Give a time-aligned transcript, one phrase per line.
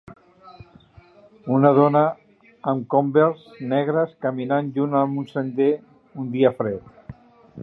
[1.57, 2.01] Una dona
[2.73, 5.73] amb Converse negres caminant junt a un sender
[6.25, 6.95] un dia fred.